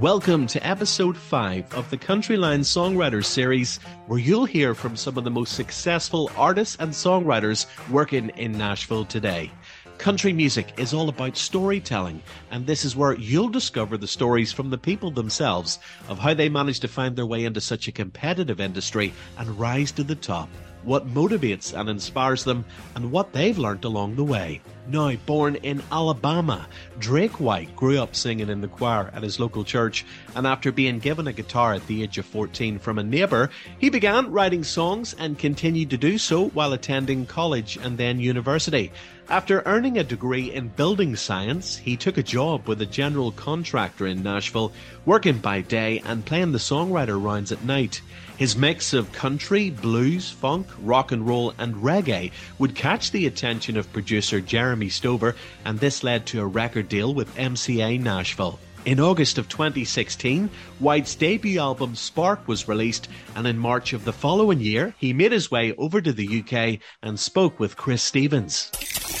[0.00, 5.22] Welcome to episode 5 of the Countryline Songwriters series, where you'll hear from some of
[5.22, 9.52] the most successful artists and songwriters working in Nashville today.
[9.98, 12.20] Country music is all about storytelling,
[12.50, 16.48] and this is where you'll discover the stories from the people themselves of how they
[16.48, 20.48] managed to find their way into such a competitive industry and rise to the top
[20.84, 22.64] what motivates and inspires them,
[22.94, 24.60] and what they've learnt along the way.
[24.86, 26.66] Now, born in Alabama,
[26.98, 30.04] Drake White grew up singing in the choir at his local church,
[30.34, 33.88] and after being given a guitar at the age of 14 from a neighbour, he
[33.88, 38.92] began writing songs and continued to do so while attending college and then university.
[39.30, 44.06] After earning a degree in building science, he took a job with a general contractor
[44.06, 44.70] in Nashville,
[45.06, 48.02] working by day and playing the songwriter rounds at night.
[48.36, 53.76] His mix of country, blues, funk, rock and roll, and reggae would catch the attention
[53.76, 58.58] of producer Jeremy Stover, and this led to a record deal with MCA Nashville.
[58.84, 64.12] In August of 2016, White's debut album Spark was released, and in March of the
[64.12, 68.70] following year, he made his way over to the UK and spoke with Chris Stevens.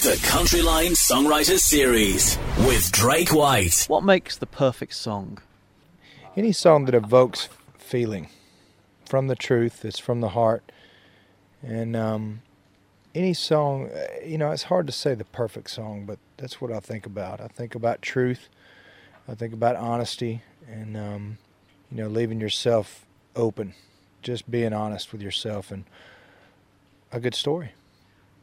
[0.02, 3.86] The Countryline Songwriters Series with Drake White.
[3.88, 5.38] What makes the perfect song?
[6.36, 8.28] Any song that evokes feeling
[9.06, 9.84] from the truth.
[9.84, 10.70] It's from the heart.
[11.62, 12.42] And um,
[13.14, 16.72] any song, uh, you know, it's hard to say the perfect song, but that's what
[16.72, 17.40] I think about.
[17.40, 18.48] I think about truth.
[19.28, 21.38] I think about honesty and, um,
[21.90, 23.06] you know, leaving yourself
[23.36, 23.74] open,
[24.22, 25.84] just being honest with yourself and
[27.12, 27.72] a good story.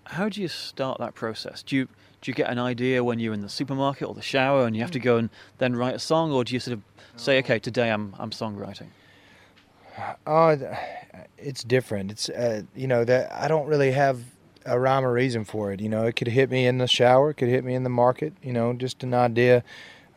[0.06, 1.62] How do you start that process?
[1.64, 1.88] Do you
[2.22, 4.84] do you get an idea when you're in the supermarket or the shower and you
[4.84, 6.84] have to go and then write a song, or do you sort of
[7.16, 8.88] say, okay, today I'm I'm songwriting?
[10.28, 10.58] Oh,
[11.38, 12.12] it's different.
[12.12, 14.24] It's uh, you know that I don't really have
[14.66, 15.80] a rhyme or reason for it.
[15.80, 17.90] You know, it could hit me in the shower, it could hit me in the
[17.90, 18.34] market.
[18.42, 19.64] You know, just an idea,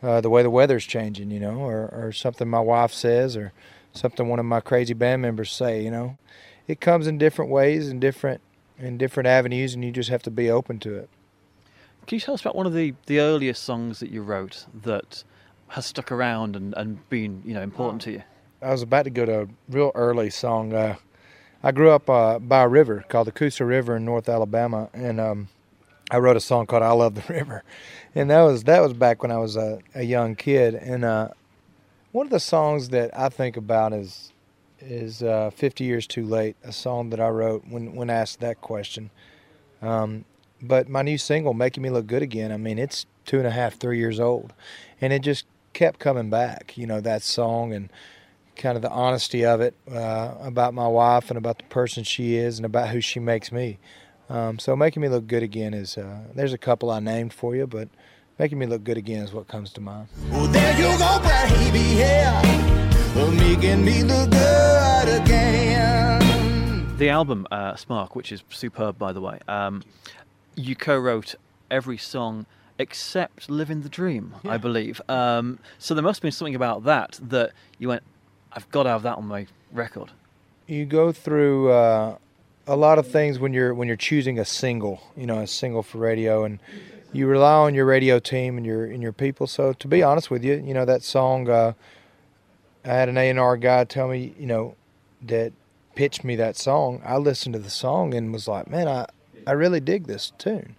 [0.01, 1.31] uh, the way the weather's changing.
[1.31, 3.53] You know, or or something my wife says, or
[3.93, 5.83] something one of my crazy band members say.
[5.83, 6.17] You know,
[6.67, 8.41] it comes in different ways and different
[8.77, 11.09] in different avenues, and you just have to be open to it.
[12.07, 15.23] Can you tell us about one of the the earliest songs that you wrote that
[15.69, 18.23] has stuck around and, and been you know important to you?
[18.61, 20.73] I was about to go to a real early song.
[20.73, 20.95] Uh,
[21.65, 25.19] I grew up uh, by a river called the Coosa River in North Alabama, and
[25.19, 25.47] um,
[26.11, 27.63] I wrote a song called "I Love the River,"
[28.13, 30.75] and that was that was back when I was a, a young kid.
[30.75, 31.29] And uh,
[32.11, 34.31] one of the songs that I think about is
[34.79, 38.61] is uh, "50 Years Too Late," a song that I wrote when when asked that
[38.61, 39.09] question.
[39.81, 40.25] Um,
[40.61, 43.51] but my new single, "Making Me Look Good Again," I mean, it's two and a
[43.51, 44.53] half, three years old,
[45.01, 46.77] and it just kept coming back.
[46.77, 47.89] You know that song and
[48.55, 52.35] kind of the honesty of it uh, about my wife and about the person she
[52.35, 53.79] is and about who she makes me.
[54.29, 57.55] Um, so making me look good again is uh, there's a couple I named for
[57.55, 57.89] you, but
[58.39, 60.07] making me look good again is what comes to mind.
[60.31, 62.41] Well, there you go, baby, yeah,
[63.37, 66.97] making me look good again.
[66.97, 69.83] The album uh, Spark, which is superb by the way, um,
[70.55, 71.35] you co-wrote
[71.69, 72.45] every song
[72.79, 74.53] except "Living the Dream," yeah.
[74.53, 75.01] I believe.
[75.07, 78.03] Um, so there must have been something about that that you went,
[78.55, 80.11] I've got to have that on my record.
[80.67, 82.17] You go through uh,
[82.65, 85.83] a lot of things when you're when you're choosing a single, you know, a single
[85.83, 86.59] for radio, and
[87.11, 89.45] you rely on your radio team and your and your people.
[89.47, 91.49] So to be honest with you, you know that song.
[91.49, 91.73] Uh,
[92.83, 94.75] I had an A and R guy tell me, you know,
[95.23, 95.53] that
[95.95, 97.01] pitched me that song.
[97.03, 99.07] I listened to the song and was like, man, I
[99.47, 100.75] I really dig this tune.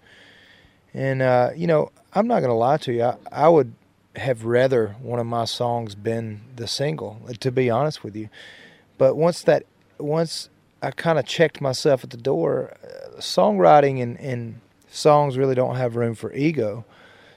[0.93, 3.03] And uh, you know, I'm not gonna lie to you.
[3.03, 3.73] I, I would
[4.17, 8.29] have rather one of my songs been the single, to be honest with you.
[8.97, 9.63] But once that,
[9.97, 10.49] once
[10.81, 15.75] I kind of checked myself at the door, uh, songwriting and, and songs really don't
[15.75, 16.85] have room for ego.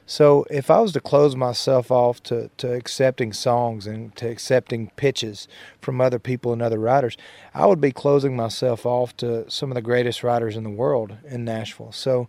[0.06, 4.90] So if I was to close myself off to, to accepting songs and to accepting
[4.96, 5.46] pitches
[5.80, 7.16] from other people and other writers,
[7.54, 11.16] I would be closing myself off to some of the greatest writers in the world
[11.28, 11.92] in Nashville.
[11.92, 12.28] So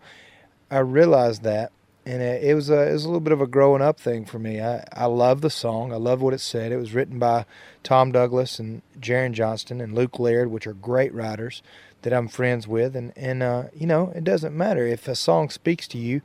[0.70, 1.72] I realized that
[2.06, 4.26] and it, it, was a it was a little bit of a growing up thing
[4.26, 4.60] for me.
[4.62, 5.94] I I love the song.
[5.94, 6.72] I love what it said.
[6.72, 7.46] It was written by
[7.84, 11.62] Tom Douglas and Jaron Johnston and Luke Laird, which are great writers
[12.02, 12.96] that I'm friends with.
[12.96, 16.22] And and uh, you know it doesn't matter if a song speaks to you.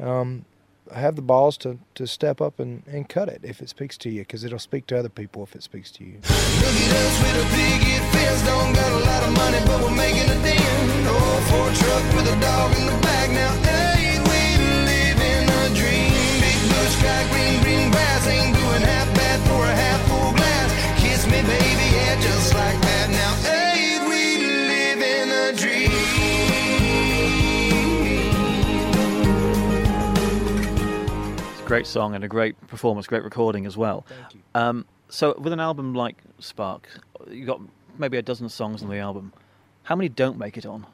[0.00, 0.44] Um,
[0.92, 4.10] have the balls to, to step up and, and cut it if it speaks to
[4.10, 6.18] you because it'll speak to other people if it speaks to you.
[13.32, 13.71] Look
[17.04, 17.10] at a big fence, don't got a lot of money, but we're making a dent.
[17.10, 17.10] For a truck with a dog in the back now.
[17.10, 21.00] sky, green, green grass ain't doing half bad for a half full glass.
[21.00, 23.10] Kiss me, baby, yeah, just like that.
[23.10, 24.38] Now, ain't we
[24.68, 25.90] living a dream?
[31.66, 34.04] Great song and a great performance, great recording as well.
[34.08, 34.40] Thank you.
[34.54, 36.88] Um, so, with an album like Spark,
[37.30, 37.60] you got
[37.98, 39.32] maybe a dozen songs on the album.
[39.84, 40.86] How many don't make it on?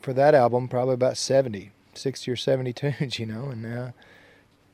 [0.00, 3.46] For that album, probably about 70, 60 or 70 tunes, you know.
[3.46, 3.90] And, uh,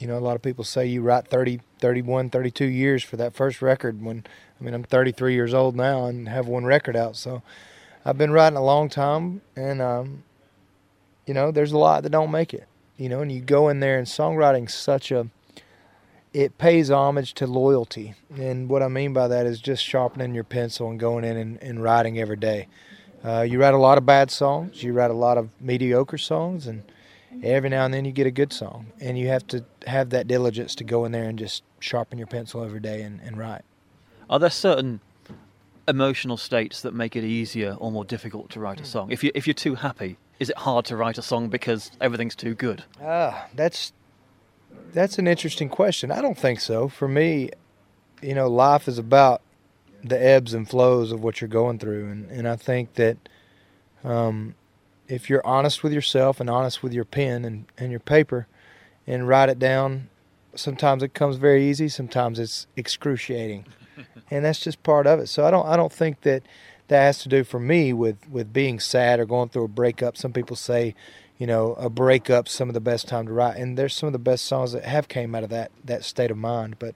[0.03, 3.35] you know, a lot of people say you write 30, 31, 32 years for that
[3.35, 4.25] first record when,
[4.61, 7.15] I mean, I'm 33 years old now and have one record out.
[7.15, 7.41] So
[8.05, 9.43] I've been writing a long time.
[9.55, 10.25] And, um,
[11.25, 12.67] you know, there's a lot that don't make it,
[12.97, 15.29] you know, and you go in there and songwriting's such a,
[16.33, 18.15] it pays homage to loyalty.
[18.37, 21.63] And what I mean by that is just sharpening your pencil and going in and,
[21.63, 22.67] and writing every day.
[23.25, 26.67] Uh, you write a lot of bad songs, you write a lot of mediocre songs,
[26.67, 26.83] and
[27.43, 28.87] every now and then you get a good song.
[29.01, 32.27] And you have to have that diligence to go in there and just sharpen your
[32.27, 33.63] pencil every day and, and write.
[34.31, 35.01] Are there certain
[35.89, 39.11] emotional states that make it easier or more difficult to write a song?
[39.11, 42.35] If you if you're too happy, is it hard to write a song because everything's
[42.35, 42.85] too good?
[43.03, 43.93] Ah, that's
[44.93, 46.11] that's an interesting question.
[46.11, 46.89] I don't think so.
[46.89, 47.51] For me,
[48.23, 49.43] you know, life is about
[50.05, 53.17] the ebbs and flows of what you're going through, and and I think that
[54.05, 54.55] um,
[55.13, 58.47] if you're honest with yourself and honest with your pen and and your paper,
[59.07, 60.09] and write it down,
[60.55, 61.89] sometimes it comes very easy.
[61.89, 63.67] Sometimes it's excruciating,
[64.31, 65.29] and that's just part of it.
[65.29, 66.43] So I don't I don't think that
[66.89, 70.17] that has to do for me with with being sad or going through a breakup.
[70.17, 70.95] Some people say,
[71.37, 74.15] you know, a breakup some of the best time to write, and there's some of
[74.15, 76.79] the best songs that have came out of that that state of mind.
[76.79, 76.95] But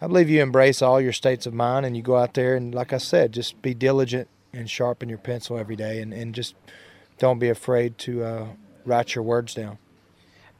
[0.00, 2.74] I believe you embrace all your states of mind, and you go out there and,
[2.74, 6.56] like I said, just be diligent and sharpen your pencil every day, and and just
[7.18, 8.46] don't be afraid to uh,
[8.84, 9.78] write your words down.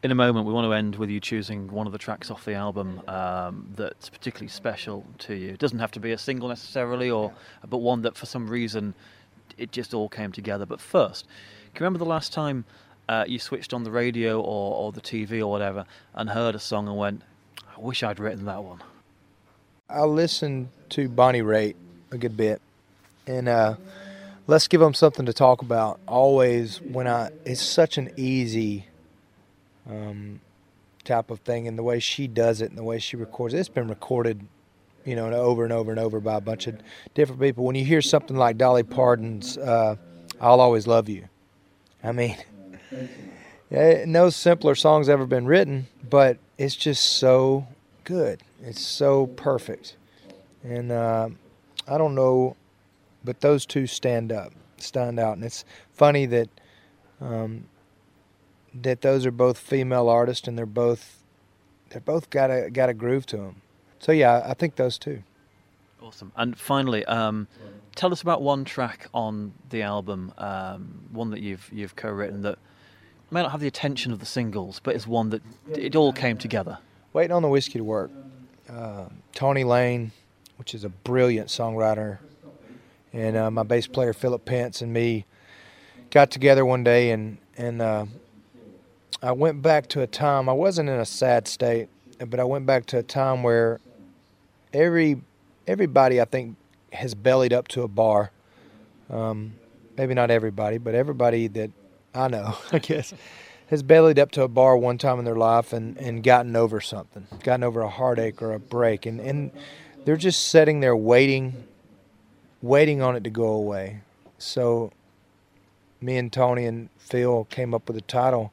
[0.02, 2.44] In a moment, we want to end with you choosing one of the tracks off
[2.44, 5.50] the album um, that's particularly special to you.
[5.50, 7.32] It doesn't have to be a single necessarily, or
[7.66, 8.94] but one that for some reason
[9.56, 10.66] it just all came together.
[10.66, 11.26] But first,
[11.72, 12.66] can you remember the last time
[13.08, 16.60] uh, you switched on the radio or, or the TV or whatever and heard a
[16.60, 17.22] song and went,
[17.74, 18.80] "I wish I'd written that one."
[19.88, 21.76] I listened to Bonnie Raitt
[22.10, 22.60] a good bit,
[23.26, 23.76] and uh,
[24.46, 26.00] let's give them something to talk about.
[26.06, 28.86] Always when I, it's such an easy
[29.88, 30.40] um,
[31.04, 33.58] type of thing, and the way she does it and the way she records it,
[33.58, 34.46] it's been recorded,
[35.04, 36.78] you know, over and over and over by a bunch of
[37.14, 37.64] different people.
[37.64, 39.96] When you hear something like Dolly Parton's uh,
[40.40, 41.28] "I'll Always Love You,"
[42.02, 42.36] I mean,
[43.70, 47.66] yeah, no simpler song's ever been written, but it's just so
[48.04, 48.40] good.
[48.62, 49.96] It's so perfect,
[50.62, 51.28] and uh,
[51.86, 52.56] I don't know,
[53.24, 56.48] but those two stand up, stand out, and it's funny that
[57.20, 57.66] um,
[58.74, 61.22] that those are both female artists, and they're both
[61.90, 63.62] they're both got a got a groove to them.
[63.98, 65.22] So yeah, I think those two.
[66.02, 66.32] Awesome.
[66.36, 67.48] And finally, um,
[67.94, 72.58] tell us about one track on the album, um, one that you've you've co-written that
[73.30, 75.42] may not have the attention of the singles, but it's one that
[75.72, 76.78] it all came together.
[77.14, 78.10] Waiting on the whiskey to work.
[78.68, 80.12] Uh, Tony Lane,
[80.56, 82.18] which is a brilliant songwriter,
[83.14, 85.24] and uh, my bass player Philip Pence and me
[86.10, 88.06] got together one day, and and uh,
[89.22, 90.48] I went back to a time.
[90.48, 91.88] I wasn't in a sad state,
[92.18, 93.80] but I went back to a time where
[94.72, 95.22] every
[95.66, 96.56] everybody I think
[96.92, 98.32] has bellied up to a bar.
[99.08, 99.54] Um,
[99.96, 101.70] maybe not everybody, but everybody that
[102.14, 103.14] I know, I guess,
[103.68, 106.80] has bellied up to a bar one time in their life and, and gotten over
[106.80, 109.50] something, gotten over a heartache or a break, and, and
[110.04, 111.64] they're just sitting there waiting,
[112.64, 114.00] waiting on it to go away.
[114.38, 114.90] So,
[116.00, 118.52] me and Tony and Phil came up with a title,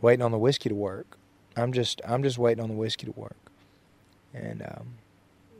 [0.00, 1.18] "Waiting on the Whiskey to Work."
[1.56, 3.50] I'm just I'm just waiting on the whiskey to work,
[4.32, 4.94] and um,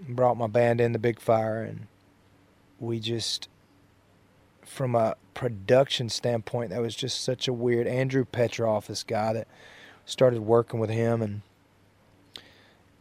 [0.08, 1.88] brought my band in the big fire, and
[2.78, 3.48] we just
[4.64, 7.86] from a production standpoint, that was just such a weird.
[7.86, 9.48] Andrew Petroff, this guy that
[10.04, 11.42] started working with him, and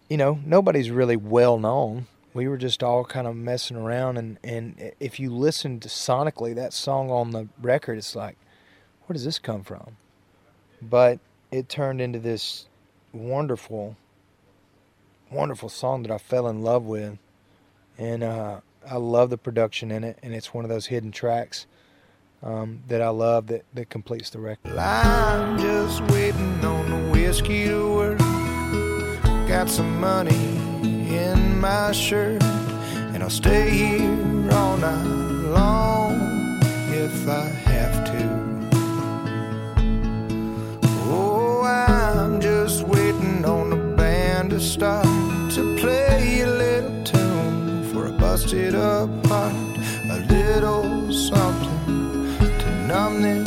[0.10, 2.08] you know nobody's really well known.
[2.38, 6.54] We were just all kind of messing around, and and if you listen to sonically
[6.54, 8.38] that song on the record, it's like,
[9.06, 9.98] where does this come from?
[10.80, 12.68] But it turned into this
[13.12, 13.98] wonderful,
[15.32, 17.18] wonderful song that I fell in love with,
[17.98, 21.66] and uh, I love the production in it, and it's one of those hidden tracks
[22.44, 24.78] um, that I love that, that completes the record.
[24.78, 28.27] I'm just waiting on the whiskey to work.
[29.48, 30.36] Got some money
[30.84, 32.44] in my shirt,
[33.14, 35.06] and I'll stay here all night
[35.50, 36.60] long
[36.92, 38.24] if I have to.
[41.10, 45.06] Oh, I'm just waiting on the band to start
[45.54, 49.56] to play a little tune for a busted up heart,
[50.12, 53.47] a little something to numb this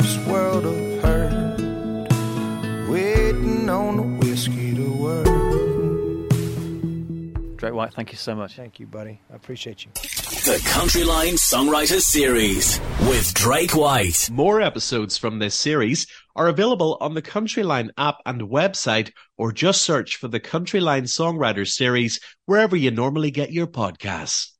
[7.61, 8.55] Drake White, thank you so much.
[8.55, 9.21] Thank you, buddy.
[9.31, 9.91] I appreciate you.
[9.93, 14.31] The Countryline Songwriters Series with Drake White.
[14.31, 19.83] More episodes from this series are available on the Countryline app and website, or just
[19.83, 24.50] search for the Countryline Songwriters Series wherever you normally get your podcasts.